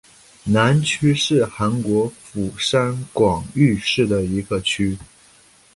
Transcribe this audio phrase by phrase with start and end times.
[0.45, 4.97] 南区是韩国釜山广域市的一个区。